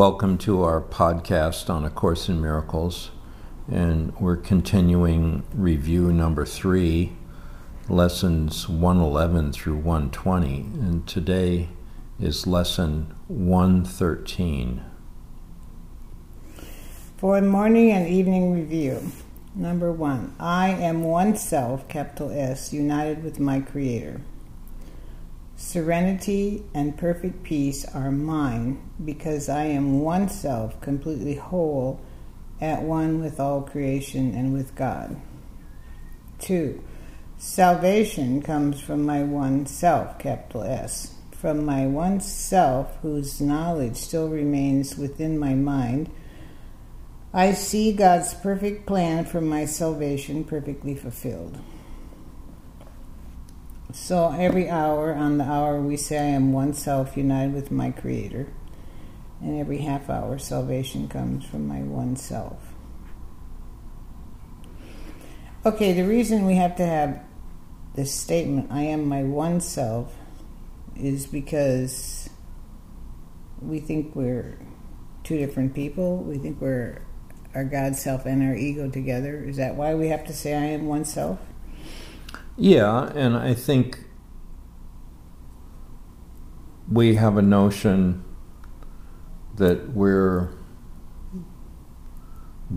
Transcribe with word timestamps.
Welcome 0.00 0.38
to 0.38 0.62
our 0.62 0.80
podcast 0.80 1.68
on 1.68 1.84
A 1.84 1.90
Course 1.90 2.30
in 2.30 2.40
Miracles. 2.40 3.10
And 3.70 4.18
we're 4.18 4.38
continuing 4.38 5.42
review 5.52 6.10
number 6.10 6.46
three, 6.46 7.12
lessons 7.86 8.66
111 8.66 9.52
through 9.52 9.76
120. 9.76 10.60
And 10.60 11.06
today 11.06 11.68
is 12.18 12.46
lesson 12.46 13.14
113. 13.28 14.82
For 17.18 17.42
morning 17.42 17.90
and 17.90 18.08
evening 18.08 18.54
review. 18.54 19.12
Number 19.54 19.92
one, 19.92 20.34
I 20.40 20.70
am 20.70 21.02
one 21.02 21.36
self, 21.36 21.86
capital 21.88 22.30
S, 22.30 22.72
united 22.72 23.22
with 23.22 23.38
my 23.38 23.60
Creator. 23.60 24.22
Serenity 25.60 26.64
and 26.72 26.96
perfect 26.96 27.42
peace 27.42 27.84
are 27.84 28.10
mine 28.10 28.80
because 29.04 29.50
I 29.50 29.64
am 29.64 30.00
one 30.00 30.30
self, 30.30 30.80
completely 30.80 31.34
whole, 31.34 32.00
at 32.62 32.82
one 32.82 33.20
with 33.20 33.38
all 33.38 33.60
creation 33.60 34.34
and 34.34 34.54
with 34.54 34.74
God. 34.74 35.20
Two, 36.38 36.82
salvation 37.36 38.40
comes 38.40 38.80
from 38.80 39.04
my 39.04 39.22
one 39.22 39.66
self, 39.66 40.18
capital 40.18 40.62
S, 40.62 41.14
from 41.30 41.66
my 41.66 41.86
one 41.86 42.20
self 42.20 42.96
whose 43.02 43.38
knowledge 43.38 43.96
still 43.96 44.30
remains 44.30 44.96
within 44.96 45.38
my 45.38 45.54
mind. 45.54 46.10
I 47.34 47.52
see 47.52 47.92
God's 47.92 48.32
perfect 48.32 48.86
plan 48.86 49.26
for 49.26 49.42
my 49.42 49.66
salvation 49.66 50.42
perfectly 50.42 50.94
fulfilled. 50.94 51.58
So 53.92 54.30
every 54.30 54.68
hour 54.68 55.14
on 55.14 55.38
the 55.38 55.44
hour 55.44 55.80
we 55.80 55.96
say 55.96 56.18
I 56.18 56.30
am 56.30 56.52
one 56.52 56.74
self 56.74 57.16
united 57.16 57.54
with 57.54 57.70
my 57.70 57.90
Creator. 57.90 58.46
And 59.40 59.58
every 59.58 59.78
half 59.78 60.10
hour 60.10 60.38
salvation 60.38 61.08
comes 61.08 61.44
from 61.44 61.66
my 61.66 61.80
one 61.80 62.16
self. 62.16 62.74
Okay, 65.64 65.92
the 65.92 66.06
reason 66.06 66.46
we 66.46 66.56
have 66.56 66.76
to 66.76 66.86
have 66.86 67.22
this 67.94 68.14
statement, 68.14 68.70
I 68.70 68.82
am 68.82 69.06
my 69.06 69.24
one 69.24 69.60
self, 69.60 70.14
is 70.94 71.26
because 71.26 72.28
we 73.60 73.80
think 73.80 74.14
we're 74.14 74.58
two 75.24 75.38
different 75.38 75.74
people. 75.74 76.18
We 76.18 76.38
think 76.38 76.60
we're 76.60 77.02
our 77.54 77.64
God 77.64 77.96
self 77.96 78.26
and 78.26 78.42
our 78.42 78.54
ego 78.54 78.88
together. 78.90 79.42
Is 79.44 79.56
that 79.56 79.74
why 79.74 79.94
we 79.94 80.08
have 80.08 80.24
to 80.26 80.32
say 80.32 80.54
I 80.54 80.66
am 80.66 80.86
one 80.86 81.04
self? 81.04 81.38
Yeah, 82.62 83.10
and 83.14 83.38
I 83.38 83.54
think 83.54 84.04
we 86.92 87.14
have 87.14 87.38
a 87.38 87.42
notion 87.42 88.22
that 89.56 89.94
we're 89.94 90.50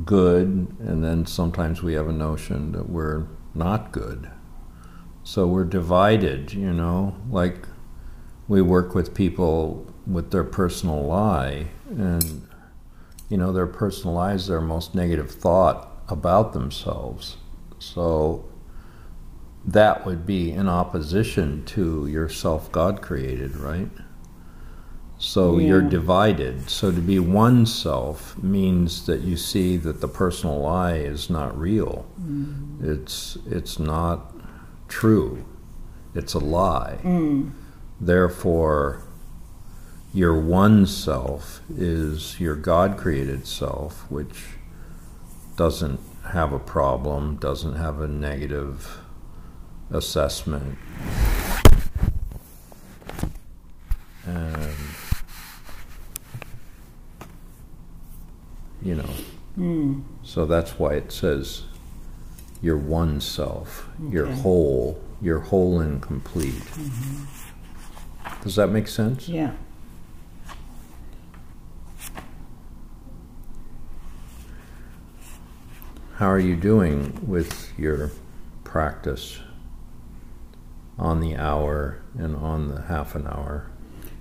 good, 0.05 0.73
and 0.79 1.03
then 1.03 1.25
sometimes 1.25 1.83
we 1.83 1.95
have 1.95 2.07
a 2.07 2.13
notion 2.13 2.71
that 2.71 2.89
we're 2.89 3.27
not 3.53 3.91
good. 3.91 4.31
So 5.25 5.47
we're 5.47 5.65
divided, 5.65 6.53
you 6.53 6.71
know, 6.71 7.17
like 7.29 7.67
we 8.47 8.61
work 8.61 8.95
with 8.95 9.13
people 9.13 9.85
with 10.07 10.31
their 10.31 10.45
personal 10.45 11.03
lie, 11.05 11.67
and, 11.89 12.47
you 13.27 13.35
know, 13.35 13.51
their 13.51 13.67
personal 13.67 14.15
lie 14.15 14.35
is 14.35 14.47
their 14.47 14.61
most 14.61 14.95
negative 14.95 15.29
thought 15.29 15.91
about 16.07 16.53
themselves. 16.53 17.35
So 17.79 18.45
that 19.65 20.05
would 20.05 20.25
be 20.25 20.51
in 20.51 20.67
opposition 20.67 21.63
to 21.65 22.07
yourself 22.07 22.71
God 22.71 23.01
created, 23.01 23.55
right? 23.55 23.89
So 25.17 25.57
yeah. 25.57 25.67
you're 25.67 25.81
divided. 25.81 26.69
So 26.69 26.91
to 26.91 26.99
be 26.99 27.17
one 27.17 27.65
self 27.65 28.37
means 28.43 29.05
that 29.05 29.21
you 29.21 29.37
see 29.37 29.77
that 29.77 30.01
the 30.01 30.07
personal 30.07 30.65
I 30.65 30.97
is 30.97 31.29
not 31.29 31.57
real. 31.57 32.05
Mm. 32.21 32.83
It's 32.83 33.37
it's 33.45 33.79
not 33.79 34.33
true. 34.89 35.45
It's 36.13 36.33
a 36.33 36.39
lie. 36.39 36.99
Mm. 37.03 37.53
Therefore 38.01 39.03
your 40.13 40.37
one 40.37 40.85
self 40.85 41.61
is 41.75 42.39
your 42.39 42.55
God 42.55 42.97
created 42.97 43.47
self, 43.47 44.11
which 44.11 44.43
doesn't 45.55 45.99
have 46.31 46.51
a 46.51 46.59
problem, 46.59 47.37
doesn't 47.37 47.75
have 47.75 48.01
a 48.01 48.07
negative 48.07 49.02
assessment. 49.93 50.77
And, 54.25 54.75
you 58.81 58.95
know, 58.95 59.09
mm. 59.57 60.03
so 60.23 60.45
that's 60.45 60.79
why 60.79 60.95
it 60.95 61.11
says 61.11 61.63
you're 62.61 62.77
one 62.77 63.21
self, 63.21 63.87
okay. 64.01 64.13
you're 64.13 64.27
whole, 64.27 65.01
you're 65.21 65.39
whole 65.39 65.79
and 65.79 66.01
complete. 66.01 66.53
Mm-hmm. 66.53 68.43
Does 68.43 68.55
that 68.55 68.67
make 68.67 68.87
sense? 68.87 69.27
Yeah. 69.27 69.51
How 76.15 76.27
are 76.29 76.39
you 76.39 76.55
doing 76.55 77.19
with 77.27 77.77
your 77.77 78.11
practice? 78.63 79.39
On 80.97 81.19
the 81.19 81.35
hour 81.35 82.01
and 82.17 82.35
on 82.35 82.69
the 82.69 82.83
half 82.83 83.15
an 83.15 83.27
hour. 83.27 83.69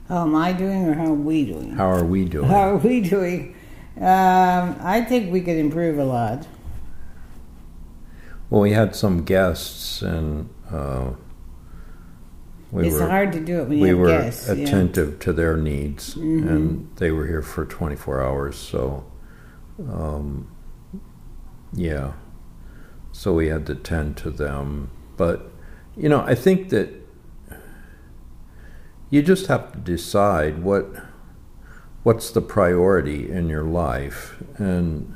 How 0.09 0.23
am 0.23 0.35
I 0.35 0.53
doing, 0.53 0.89
or 0.89 0.95
how 0.95 1.07
are 1.07 1.15
we 1.15 1.45
doing? 1.45 1.71
How 1.73 1.91
are 1.91 2.05
we 2.05 2.25
doing? 2.25 2.49
How 2.49 2.71
are 2.71 2.77
we 2.77 3.01
doing? 3.01 3.57
Um, 3.97 4.77
I 4.81 5.05
think 5.07 5.33
we 5.33 5.41
could 5.41 5.57
improve 5.57 5.99
a 5.99 6.05
lot. 6.05 6.47
Well, 8.51 8.63
we 8.63 8.73
had 8.73 8.95
some 8.95 9.25
guests, 9.25 10.03
and 10.03 10.49
uh, 10.71 11.13
we 12.71 12.89
it's 12.89 12.99
were, 12.99 13.09
hard 13.09 13.33
to 13.33 13.41
do 13.41 13.61
it 13.61 13.69
when 13.69 13.81
we 13.81 13.95
were 13.95 14.09
guests, 14.09 14.49
attentive 14.49 15.13
yeah. 15.13 15.19
to 15.21 15.33
their 15.33 15.57
needs, 15.57 16.15
mm-hmm. 16.15 16.49
and 16.49 16.97
they 16.97 17.11
were 17.11 17.27
here 17.27 17.43
for 17.43 17.65
24 17.65 18.23
hours. 18.23 18.57
So, 18.57 19.05
um, 19.79 20.51
yeah, 21.73 22.13
so 23.13 23.35
we 23.35 23.49
had 23.49 23.67
to 23.67 23.75
tend 23.75 24.17
to 24.19 24.31
them, 24.31 24.91
but 25.17 25.52
you 25.97 26.09
know, 26.09 26.21
I 26.21 26.35
think 26.35 26.71
that 26.71 26.91
you 29.11 29.23
just 29.23 29.47
have 29.47 29.73
to 29.73 29.79
decide 29.79 30.63
what 30.63 30.87
what's 32.03 32.31
the 32.31 32.41
priority 32.41 33.31
in 33.31 33.49
your 33.49 33.63
life 33.63 34.43
and 34.57 35.15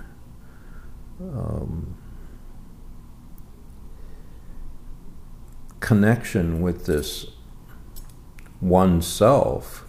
um, 1.21 1.97
connection 5.81 6.61
with 6.61 6.87
this 6.87 7.27
one 8.61 9.01
self 9.03 9.85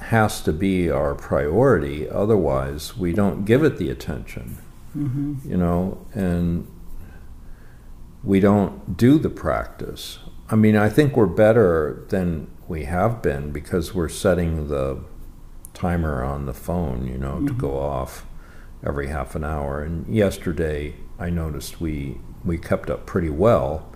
has 0.00 0.40
to 0.40 0.52
be 0.52 0.90
our 0.90 1.14
priority 1.14 2.08
otherwise 2.08 2.96
we 2.96 3.12
don't 3.12 3.44
give 3.44 3.62
it 3.62 3.76
the 3.76 3.90
attention 3.90 4.58
mm-hmm. 4.96 5.34
you 5.48 5.56
know 5.56 6.04
and 6.14 6.66
we 8.22 8.40
don't 8.40 8.96
do 8.96 9.18
the 9.18 9.30
practice. 9.30 10.18
I 10.50 10.56
mean, 10.56 10.76
I 10.76 10.88
think 10.88 11.16
we're 11.16 11.26
better 11.26 12.04
than 12.08 12.50
we 12.66 12.84
have 12.84 13.22
been 13.22 13.50
because 13.50 13.94
we're 13.94 14.08
setting 14.08 14.68
the 14.68 15.02
timer 15.74 16.24
on 16.24 16.46
the 16.46 16.54
phone, 16.54 17.06
you 17.06 17.18
know, 17.18 17.34
mm-hmm. 17.34 17.46
to 17.48 17.52
go 17.54 17.78
off 17.78 18.26
every 18.84 19.08
half 19.08 19.34
an 19.34 19.44
hour. 19.44 19.82
And 19.82 20.12
yesterday, 20.14 20.96
I 21.18 21.30
noticed 21.30 21.80
we 21.80 22.20
we 22.44 22.56
kept 22.56 22.88
up 22.88 23.04
pretty 23.04 23.30
well 23.30 23.92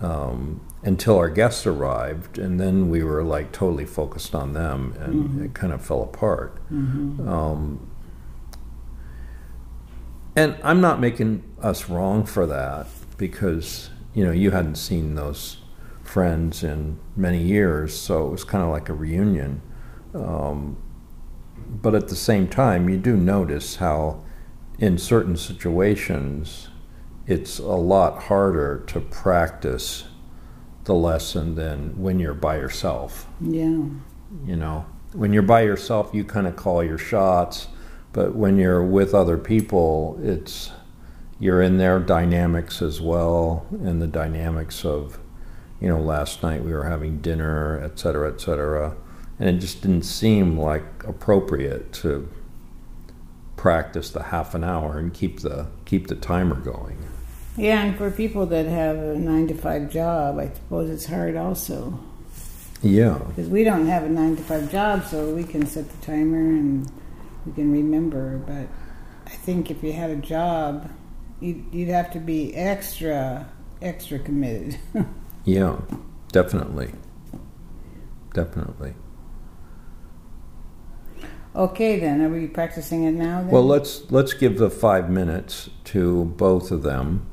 um, 0.00 0.60
until 0.82 1.16
our 1.16 1.28
guests 1.28 1.66
arrived, 1.66 2.38
and 2.38 2.60
then 2.60 2.88
we 2.88 3.02
were 3.02 3.22
like 3.22 3.52
totally 3.52 3.86
focused 3.86 4.34
on 4.34 4.52
them, 4.52 4.94
and 4.98 5.14
mm-hmm. 5.14 5.44
it 5.44 5.54
kind 5.54 5.72
of 5.72 5.84
fell 5.84 6.02
apart. 6.02 6.56
Mm-hmm. 6.70 7.28
Um, 7.28 7.90
and 10.36 10.56
I'm 10.62 10.80
not 10.80 11.00
making 11.00 11.42
us 11.60 11.88
wrong 11.88 12.24
for 12.24 12.46
that 12.46 12.86
because 13.18 13.90
you 14.14 14.24
know 14.24 14.32
you 14.32 14.50
hadn't 14.52 14.76
seen 14.76 15.14
those 15.14 15.58
friends 16.02 16.64
in 16.64 16.98
many 17.14 17.42
years, 17.42 17.94
so 17.94 18.26
it 18.26 18.30
was 18.30 18.44
kind 18.44 18.64
of 18.64 18.70
like 18.70 18.88
a 18.88 18.94
reunion. 18.94 19.60
Um, 20.14 20.78
but 21.68 21.94
at 21.94 22.08
the 22.08 22.16
same 22.16 22.48
time, 22.48 22.88
you 22.88 22.96
do 22.96 23.16
notice 23.16 23.76
how, 23.76 24.24
in 24.78 24.96
certain 24.96 25.36
situations, 25.36 26.68
it's 27.26 27.58
a 27.58 27.64
lot 27.64 28.22
harder 28.22 28.82
to 28.86 29.00
practice 29.00 30.04
the 30.84 30.94
lesson 30.94 31.54
than 31.56 32.00
when 32.00 32.18
you're 32.18 32.32
by 32.32 32.56
yourself. 32.56 33.26
Yeah. 33.40 33.82
You 34.46 34.56
know, 34.56 34.86
when 35.12 35.34
you're 35.34 35.42
by 35.42 35.62
yourself, 35.62 36.10
you 36.14 36.24
kind 36.24 36.46
of 36.46 36.56
call 36.56 36.82
your 36.82 36.96
shots, 36.96 37.68
but 38.14 38.34
when 38.34 38.56
you're 38.56 38.82
with 38.82 39.14
other 39.14 39.36
people, 39.36 40.18
it's 40.22 40.70
you're 41.40 41.62
in 41.62 41.78
their 41.78 41.98
dynamics 41.98 42.82
as 42.82 43.00
well, 43.00 43.66
and 43.70 44.02
the 44.02 44.06
dynamics 44.06 44.84
of, 44.84 45.18
you 45.80 45.88
know, 45.88 46.00
last 46.00 46.42
night 46.42 46.64
we 46.64 46.72
were 46.72 46.84
having 46.84 47.20
dinner, 47.20 47.80
et 47.82 47.98
cetera, 47.98 48.32
et 48.32 48.40
cetera, 48.40 48.96
and 49.38 49.48
it 49.48 49.60
just 49.60 49.82
didn't 49.82 50.02
seem 50.02 50.58
like 50.58 51.04
appropriate 51.04 51.92
to 51.92 52.28
practice 53.56 54.10
the 54.10 54.24
half 54.24 54.54
an 54.54 54.64
hour 54.64 54.98
and 54.98 55.12
keep 55.14 55.40
the 55.40 55.66
keep 55.84 56.06
the 56.06 56.14
timer 56.14 56.54
going. 56.54 56.98
Yeah, 57.56 57.82
and 57.82 57.96
for 57.96 58.10
people 58.10 58.46
that 58.46 58.66
have 58.66 58.96
a 58.96 59.18
nine 59.18 59.48
to 59.48 59.54
five 59.54 59.90
job, 59.90 60.38
I 60.38 60.48
suppose 60.48 60.88
it's 60.90 61.06
hard 61.06 61.36
also. 61.36 61.98
Yeah. 62.82 63.18
Because 63.28 63.48
we 63.48 63.64
don't 63.64 63.86
have 63.86 64.04
a 64.04 64.08
nine 64.08 64.36
to 64.36 64.42
five 64.42 64.70
job, 64.70 65.04
so 65.04 65.34
we 65.34 65.42
can 65.42 65.66
set 65.66 65.90
the 65.90 66.06
timer 66.06 66.38
and 66.38 66.88
we 67.44 67.52
can 67.52 67.72
remember. 67.72 68.38
But 68.38 68.68
I 69.26 69.34
think 69.36 69.72
if 69.72 69.82
you 69.82 69.92
had 69.92 70.10
a 70.10 70.16
job, 70.16 70.88
you'd, 71.40 71.64
you'd 71.72 71.88
have 71.88 72.12
to 72.12 72.20
be 72.20 72.54
extra, 72.54 73.50
extra 73.82 74.18
committed. 74.18 74.78
yeah, 75.44 75.76
definitely. 76.32 76.92
Definitely. 78.34 78.94
Okay, 81.56 81.98
then 81.98 82.22
are 82.22 82.28
we 82.28 82.46
practicing 82.46 83.04
it 83.04 83.12
now? 83.12 83.40
Then? 83.42 83.50
Well, 83.50 83.66
let's 83.66 84.10
let's 84.10 84.32
give 84.32 84.58
the 84.58 84.70
five 84.70 85.10
minutes 85.10 85.70
to 85.84 86.26
both 86.26 86.70
of 86.70 86.82
them. 86.82 87.26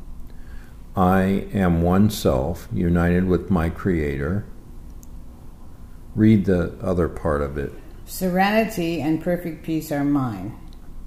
I 0.96 1.48
am 1.54 1.82
one 1.82 2.10
self, 2.10 2.68
united 2.74 3.26
with 3.26 3.52
my 3.52 3.70
Creator. 3.70 4.46
Read 6.16 6.46
the 6.46 6.76
other 6.82 7.10
part 7.10 7.42
of 7.42 7.58
it. 7.58 7.74
Serenity 8.06 9.02
and 9.02 9.22
perfect 9.22 9.64
peace 9.64 9.92
are 9.92 10.06
mine, 10.06 10.58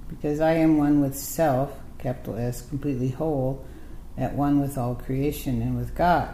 because 0.07 0.39
I 0.39 0.53
am 0.53 0.77
one 0.77 1.01
with 1.01 1.15
self, 1.17 1.71
capital 1.99 2.37
S, 2.37 2.61
completely 2.61 3.09
whole, 3.09 3.65
at 4.17 4.33
one 4.33 4.59
with 4.59 4.77
all 4.77 4.95
creation 4.95 5.61
and 5.61 5.77
with 5.77 5.95
God. 5.95 6.33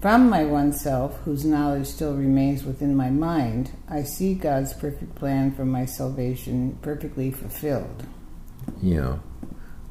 From 0.00 0.30
my 0.30 0.44
one 0.44 0.72
self, 0.72 1.18
whose 1.22 1.44
knowledge 1.44 1.88
still 1.88 2.14
remains 2.14 2.62
within 2.62 2.94
my 2.94 3.10
mind, 3.10 3.72
I 3.88 4.04
see 4.04 4.34
God's 4.34 4.72
perfect 4.72 5.16
plan 5.16 5.50
for 5.50 5.64
my 5.64 5.86
salvation 5.86 6.78
perfectly 6.82 7.32
fulfilled. 7.32 8.06
Yeah. 8.80 9.18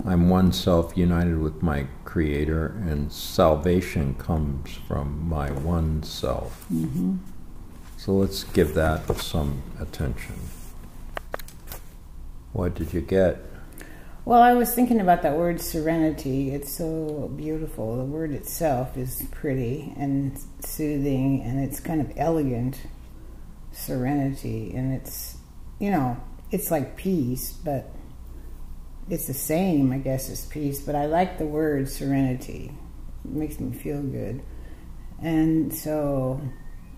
I'm 0.06 0.30
one 0.30 0.54
self 0.54 0.95
united 0.95 1.40
with 1.40 1.62
my 1.62 1.88
Creator, 2.06 2.68
and 2.88 3.12
salvation 3.12 4.16
comes 4.16 4.72
from 4.88 5.28
my 5.28 5.51
one 5.51 6.04
self. 6.04 6.66
Mm-hmm. 6.72 7.18
So 7.98 8.13
let's 8.13 8.45
give 8.45 8.75
that 8.75 9.13
some 9.18 9.62
attention. 9.80 10.36
What 12.54 12.75
did 12.75 12.94
you 12.94 13.01
get? 13.01 13.46
Well, 14.27 14.41
I 14.41 14.56
was 14.56 14.75
thinking 14.75 15.00
about 15.00 15.21
that 15.21 15.38
word 15.38 15.62
serenity. 15.62 16.51
It's 16.51 16.69
so 16.69 17.31
beautiful. 17.38 17.95
The 17.95 18.03
word 18.03 18.33
itself 18.33 18.97
is 18.97 19.25
pretty 19.31 19.94
and 19.95 20.38
soothing, 20.59 21.41
and 21.44 21.63
it's 21.63 21.79
kind 21.79 22.01
of 22.01 22.12
elegant. 22.18 22.77
Serenity, 23.71 24.74
and 24.75 24.91
it's, 24.94 25.38
you 25.79 25.91
know, 25.91 26.21
it's 26.51 26.71
like 26.71 26.97
peace, 26.97 27.53
but 27.53 27.89
it's 29.09 29.27
the 29.27 29.33
same, 29.33 29.94
I 29.94 30.00
guess, 30.00 30.30
as 30.30 30.45
peace. 30.45 30.81
But 30.81 30.95
I 30.95 31.06
like 31.06 31.38
the 31.38 31.45
word 31.45 31.88
serenity. 31.88 32.73
It 33.23 33.31
makes 33.31 33.62
me 33.62 33.77
feel 33.77 34.01
good. 34.01 34.44
And 35.21 35.73
so 35.73 36.41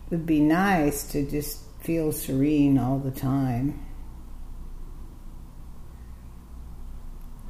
it 0.08 0.16
would 0.16 0.26
be 0.26 0.40
nice 0.40 1.04
to 1.12 1.30
just 1.30 1.60
feel 1.82 2.12
serene 2.12 2.80
all 2.80 2.98
the 2.98 3.12
time 3.12 3.86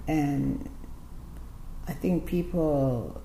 And 0.09 0.67
I 1.87 1.93
think 1.93 2.25
people 2.25 3.21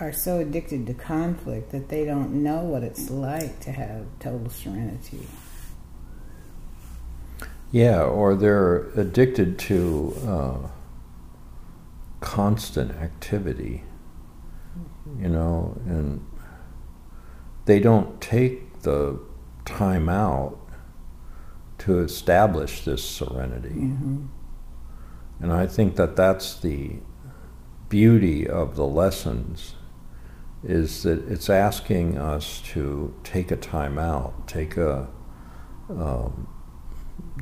are 0.00 0.12
so 0.12 0.40
addicted 0.40 0.84
to 0.88 0.94
conflict 0.94 1.70
that 1.70 1.88
they 1.90 2.04
don't 2.04 2.42
know 2.42 2.62
what 2.62 2.82
it's 2.82 3.08
like 3.08 3.60
to 3.60 3.70
have 3.70 4.06
total 4.18 4.50
serenity. 4.50 5.28
Yeah, 7.70 8.02
or 8.02 8.34
they're 8.34 8.88
addicted 8.96 9.60
to 9.60 10.16
uh, 10.26 10.68
constant 12.18 12.90
activity, 12.90 13.84
you 15.20 15.28
know, 15.28 15.80
and 15.86 16.26
they 17.66 17.78
don't 17.78 18.20
take 18.20 18.80
the 18.82 19.20
time 19.64 20.08
out 20.08 20.58
to 21.78 22.00
establish 22.00 22.84
this 22.84 23.08
serenity. 23.08 23.68
Mm-hmm. 23.68 24.24
And 25.44 25.52
I 25.52 25.66
think 25.66 25.96
that 25.96 26.16
that's 26.16 26.58
the 26.58 27.00
beauty 27.90 28.48
of 28.48 28.76
the 28.76 28.86
lessons 28.86 29.74
is 30.62 31.02
that 31.02 31.18
it's 31.30 31.50
asking 31.50 32.16
us 32.16 32.62
to 32.72 33.14
take 33.24 33.50
a 33.50 33.56
time 33.56 33.98
out, 33.98 34.48
take 34.48 34.78
a, 34.78 35.06
um, 35.90 36.48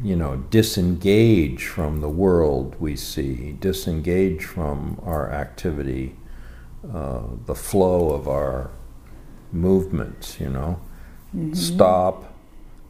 you 0.02 0.16
know, 0.16 0.38
disengage 0.50 1.64
from 1.64 2.00
the 2.00 2.08
world 2.08 2.74
we 2.80 2.96
see, 2.96 3.52
disengage 3.60 4.42
from 4.42 5.00
our 5.04 5.30
activity, 5.30 6.16
uh, 6.92 7.22
the 7.46 7.54
flow 7.54 8.10
of 8.10 8.26
our 8.26 8.72
movements, 9.52 10.40
you 10.40 10.48
know. 10.48 10.80
Mm-hmm. 11.28 11.54
Stop, 11.54 12.34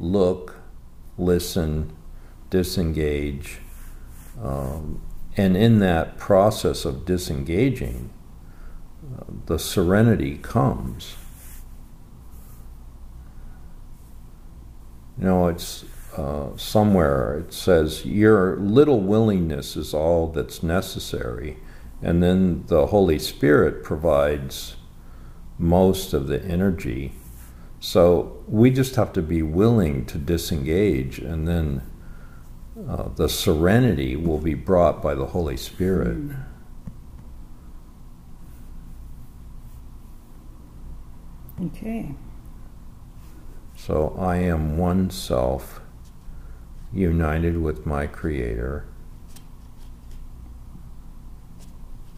look, 0.00 0.56
listen, 1.19 1.94
disengage, 2.49 3.59
um, 4.40 5.02
and 5.37 5.56
in 5.56 5.79
that 5.79 6.19
process 6.19 6.84
of 6.84 7.05
disengaging, 7.05 8.11
uh, 9.19 9.25
the 9.46 9.58
serenity 9.58 10.38
comes. 10.38 11.17
You 15.19 15.25
know, 15.25 15.49
it's 15.49 15.84
uh, 16.17 16.56
somewhere 16.56 17.38
it 17.38 17.55
says, 17.55 18.05
Your 18.05 18.56
little 18.56 19.00
willingness 19.00 19.76
is 19.76 19.94
all 19.94 20.29
that's 20.29 20.62
necessary. 20.62 21.58
And 22.02 22.23
then 22.23 22.64
the 22.67 22.88
Holy 22.88 23.19
Spirit 23.19 23.85
provides 23.85 24.76
most 25.58 26.12
of 26.12 26.26
the 26.26 26.43
energy. 26.44 27.12
So 27.78 28.43
we 28.46 28.70
just 28.70 28.96
have 28.96 29.12
to 29.14 29.23
be 29.23 29.43
willing 29.43 30.05
to 30.06 30.19
disengage 30.19 31.19
and 31.19 31.46
then 31.46 31.82
uh, 32.88 33.09
the 33.14 33.28
serenity 33.28 34.16
will 34.16 34.38
be 34.38 34.54
brought 34.54 35.02
by 35.02 35.14
the 35.14 35.26
Holy 35.26 35.56
Spirit. 35.56 36.16
Mm. 36.16 36.45
Okay. 41.66 42.14
So 43.76 44.16
I 44.18 44.37
am 44.37 44.78
one 44.78 45.11
self, 45.11 45.80
united 46.92 47.59
with 47.59 47.87
my 47.87 48.06
Creator, 48.06 48.87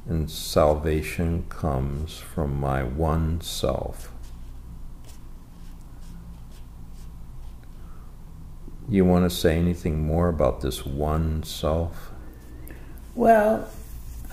and 0.07 0.31
salvation 0.31 1.45
comes 1.49 2.19
from 2.19 2.59
my 2.59 2.83
one 2.83 3.41
self. 3.41 4.14
You 8.89 9.05
want 9.05 9.29
to 9.29 9.35
say 9.35 9.57
anything 9.57 10.07
more 10.07 10.29
about 10.29 10.61
this 10.61 10.85
one 10.85 11.43
self? 11.43 12.11
Well, 13.15 13.69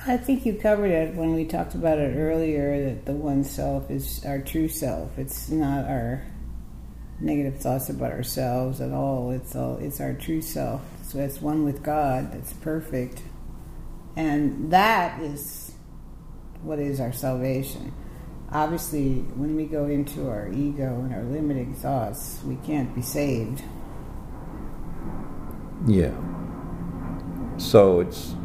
I 0.06 0.18
think 0.18 0.46
you 0.46 0.56
covered 0.56 0.92
it 0.92 1.16
when 1.16 1.36
we 1.36 1.46
talked 1.46 1.76
about 1.76 2.00
it 2.00 2.18
earlier 2.18 2.86
that 2.86 3.06
the 3.06 3.14
one 3.14 3.44
self 3.44 3.90
is 3.90 4.26
our 4.26 4.40
true 4.40 4.68
self. 4.68 5.18
It's 5.18 5.50
not 5.50 5.86
our 5.86 6.24
negative 7.20 7.60
thoughts 7.60 7.90
about 7.90 8.12
ourselves 8.12 8.82
at 8.82 8.92
all. 8.92 9.32
It's 9.32 9.56
all 9.56 9.78
it's 9.78 10.02
our 10.02 10.14
true 10.14 10.42
self. 10.42 10.82
So 11.04 11.20
it's 11.20 11.42
one 11.42 11.64
with 11.64 11.84
God 11.84 12.34
that's 12.34 12.52
perfect. 12.54 13.22
And 14.16 14.72
that 14.72 15.22
is 15.22 15.76
what 16.64 16.80
is 16.80 17.00
our 17.00 17.14
salvation. 17.14 17.94
Obviously, 18.52 19.20
when 19.36 19.56
we 19.56 19.66
go 19.66 19.86
into 19.86 20.28
our 20.28 20.52
ego 20.52 21.00
and 21.00 21.14
our 21.14 21.24
limiting 21.24 21.74
thoughts, 21.74 22.42
we 22.44 22.58
can't 22.66 22.94
be 22.94 23.02
saved. 23.02 23.64
Yeah. 25.88 26.14
So 27.58 28.00
it's 28.02 28.36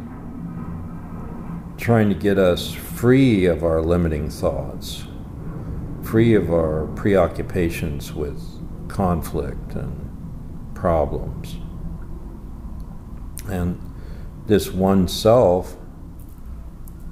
trying 1.77 2.09
to 2.09 2.15
get 2.15 2.37
us 2.37 2.71
free 2.73 3.45
of 3.45 3.63
our 3.63 3.81
limiting 3.81 4.29
thoughts, 4.29 5.05
free 6.03 6.33
of 6.35 6.51
our 6.51 6.87
preoccupations 6.95 8.13
with 8.13 8.41
conflict 8.89 9.73
and 9.75 10.75
problems. 10.75 11.57
And 13.49 13.79
this 14.47 14.71
one 14.71 15.07
self 15.07 15.77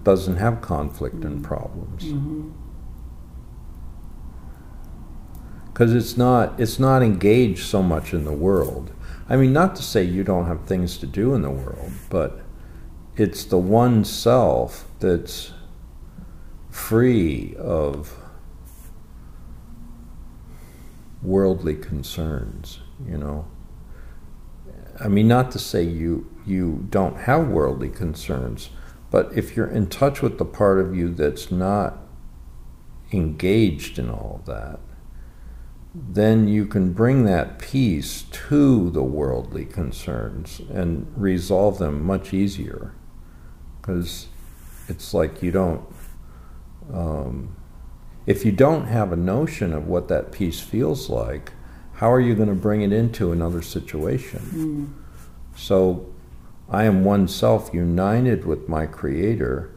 doesn't 0.03 0.37
have 0.37 0.61
conflict 0.61 1.23
and 1.23 1.43
problems. 1.43 2.05
Because 5.73 5.89
Mm-hmm. 5.91 5.97
it's 5.97 6.17
not 6.17 6.59
it's 6.59 6.79
not 6.79 7.01
engaged 7.03 7.65
so 7.65 7.81
much 7.83 8.13
in 8.13 8.25
the 8.25 8.33
world. 8.33 8.91
I 9.27 9.37
mean, 9.37 9.53
not 9.53 9.75
to 9.77 9.83
say 9.83 10.03
you 10.03 10.23
don't 10.23 10.45
have 10.45 10.65
things 10.65 10.97
to 10.97 11.07
do 11.07 11.33
in 11.33 11.41
the 11.41 11.49
world, 11.49 11.91
but 12.09 12.41
it's 13.15 13.43
the 13.43 13.57
one 13.57 14.05
self 14.05 14.87
that's 14.99 15.51
free 16.69 17.55
of 17.57 18.17
worldly 21.23 21.75
concerns, 21.75 22.79
you 23.07 23.17
know. 23.17 23.47
I 24.99 25.07
mean, 25.07 25.27
not 25.27 25.51
to 25.51 25.59
say 25.59 25.83
you 25.83 26.29
you 26.45 26.85
don't 26.89 27.21
have 27.21 27.47
worldly 27.47 27.89
concerns, 27.89 28.69
but 29.09 29.35
if 29.35 29.55
you're 29.55 29.67
in 29.67 29.87
touch 29.87 30.21
with 30.21 30.37
the 30.37 30.45
part 30.45 30.79
of 30.79 30.95
you 30.95 31.09
that's 31.09 31.51
not 31.51 31.97
engaged 33.11 33.97
in 33.97 34.09
all 34.09 34.39
of 34.39 34.45
that, 34.45 34.79
then 35.97 36.45
you 36.45 36.65
can 36.65 36.91
bring 36.91 37.23
that 37.23 37.57
peace 37.57 38.23
to 38.23 38.89
the 38.89 39.03
worldly 39.03 39.63
concerns 39.63 40.59
and 40.69 41.07
resolve 41.15 41.77
them 41.77 42.03
much 42.03 42.33
easier. 42.33 42.93
Because 43.79 44.27
it's 44.89 45.13
like 45.13 45.41
you 45.41 45.51
don't, 45.51 45.85
um, 46.93 47.55
if 48.25 48.43
you 48.43 48.51
don't 48.51 48.87
have 48.87 49.13
a 49.13 49.15
notion 49.15 49.71
of 49.71 49.87
what 49.87 50.09
that 50.09 50.33
peace 50.33 50.59
feels 50.59 51.09
like, 51.09 51.53
how 51.93 52.11
are 52.11 52.19
you 52.19 52.35
going 52.35 52.49
to 52.49 52.55
bring 52.55 52.81
it 52.81 52.91
into 52.91 53.31
another 53.31 53.61
situation? 53.61 54.39
Mm. 54.51 55.57
So 55.57 56.13
I 56.69 56.83
am 56.83 57.05
one 57.05 57.29
self 57.29 57.73
united 57.73 58.43
with 58.43 58.67
my 58.67 58.85
Creator. 58.85 59.71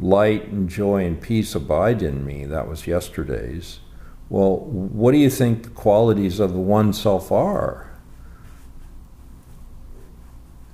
Light 0.00 0.48
and 0.48 0.70
joy 0.70 1.04
and 1.04 1.20
peace 1.20 1.54
abide 1.54 2.02
in 2.02 2.24
me. 2.24 2.46
That 2.46 2.66
was 2.66 2.86
yesterday's 2.86 3.80
well, 4.28 4.56
what 4.58 5.12
do 5.12 5.18
you 5.18 5.30
think 5.30 5.62
the 5.62 5.70
qualities 5.70 6.40
of 6.40 6.52
the 6.52 6.58
one 6.58 6.92
self 6.92 7.30
are? 7.30 7.90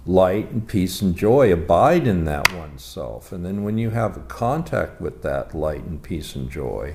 Light 0.07 0.51
and 0.51 0.67
peace 0.67 1.03
and 1.03 1.15
joy 1.17 1.53
abide 1.53 2.07
in 2.07 2.25
that 2.25 2.53
one 2.53 2.79
self. 2.79 3.33
And 3.33 3.45
then 3.45 3.63
when 3.63 3.77
you 3.77 3.91
have 3.91 4.17
a 4.17 4.21
contact 4.21 5.01
with 5.01 5.23
that 5.23 5.55
light 5.55 5.85
and 5.85 6.03
peace 6.03 6.35
and 6.35 6.51
joy, 6.51 6.95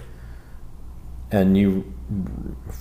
and 1.32 1.58
you 1.58 1.94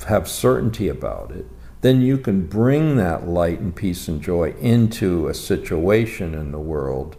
have 0.06 0.28
certainty 0.28 0.88
about 0.88 1.30
it, 1.32 1.46
then 1.80 2.00
you 2.00 2.16
can 2.16 2.46
bring 2.46 2.96
that 2.96 3.28
light 3.28 3.60
and 3.60 3.74
peace 3.74 4.08
and 4.08 4.22
joy 4.22 4.54
into 4.60 5.28
a 5.28 5.34
situation 5.34 6.34
in 6.34 6.52
the 6.52 6.58
world 6.58 7.16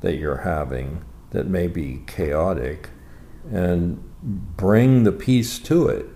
that 0.00 0.16
you're 0.16 0.38
having 0.38 1.04
that 1.30 1.46
may 1.46 1.68
be 1.68 2.02
chaotic 2.06 2.90
and 3.50 4.02
bring 4.22 5.04
the 5.04 5.12
peace 5.12 5.58
to 5.60 5.88
it 5.88 6.06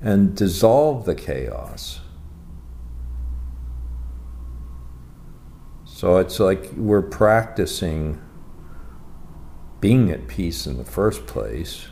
and 0.00 0.36
dissolve 0.36 1.04
the 1.06 1.14
chaos. 1.14 2.00
So 5.84 6.18
it's 6.18 6.38
like 6.40 6.70
we're 6.76 7.02
practicing 7.02 8.20
being 9.80 10.10
at 10.10 10.28
peace 10.28 10.66
in 10.66 10.76
the 10.76 10.84
first 10.84 11.26
place, 11.26 11.88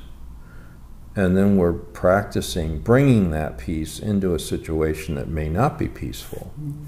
and 1.14 1.36
then 1.36 1.56
we're 1.56 1.72
practicing 1.72 2.80
bringing 2.80 3.30
that 3.30 3.58
peace 3.58 3.98
into 3.98 4.34
a 4.34 4.38
situation 4.38 5.14
that 5.14 5.28
may 5.28 5.48
not 5.48 5.78
be 5.78 5.88
peaceful. 5.88 6.52
Mm-hmm. 6.60 6.84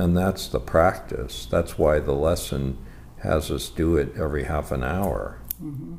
And 0.00 0.16
that's 0.16 0.48
the 0.48 0.58
practice. 0.60 1.46
That's 1.46 1.78
why 1.78 2.00
the 2.00 2.12
lesson 2.12 2.78
has 3.24 3.50
us 3.50 3.68
do 3.68 3.96
it 3.96 4.16
every 4.16 4.44
half 4.44 4.70
an 4.70 4.84
hour. 4.84 5.40
Mm-hmm. 5.62 5.96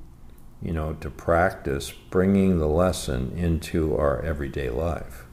You 0.61 0.73
know, 0.73 0.93
to 0.93 1.09
practice 1.09 1.91
bringing 1.91 2.59
the 2.59 2.67
lesson 2.67 3.37
into 3.37 3.95
our 3.97 4.21
everyday 4.21 4.69
life 4.69 5.25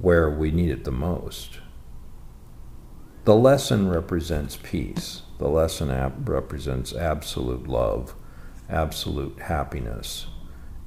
where 0.00 0.30
we 0.30 0.50
need 0.50 0.70
it 0.70 0.84
the 0.84 0.92
most. 0.92 1.58
The 3.24 3.34
lesson 3.34 3.88
represents 3.88 4.58
peace. 4.62 5.22
The 5.38 5.48
lesson 5.48 5.90
ab- 5.90 6.28
represents 6.28 6.94
absolute 6.94 7.66
love, 7.66 8.14
absolute 8.68 9.38
happiness. 9.40 10.26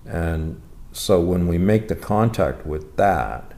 And 0.05 0.62
so 0.91 1.19
when 1.22 1.48
we 1.48 1.57
make 1.57 1.88
the 1.88 1.95
contact 1.95 2.65
with 2.65 2.95
that, 2.98 3.54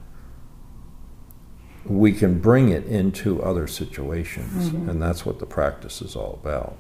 we 1.90 2.12
can 2.12 2.40
bring 2.40 2.70
it 2.70 2.86
into 2.86 3.42
other 3.42 3.68
situations, 3.68 4.70
mm-hmm. 4.70 4.90
and 4.90 5.02
that's 5.02 5.26
what 5.26 5.40
the 5.40 5.46
practice 5.46 6.02
is 6.02 6.16
all 6.16 6.40
about. 6.42 6.78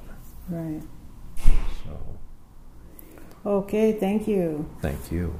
Right. 0.49 0.81
So. 1.85 1.99
Okay, 3.45 3.93
thank 3.93 4.27
you. 4.27 4.69
Thank 4.81 5.11
you. 5.11 5.39